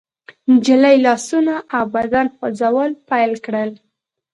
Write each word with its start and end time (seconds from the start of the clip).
نجلۍ 0.51 0.95
لاسونه 1.05 1.55
او 1.75 1.83
بدن 1.95 2.27
خوځول 2.35 2.91
پيل 3.09 3.31
کړل. 3.45 3.69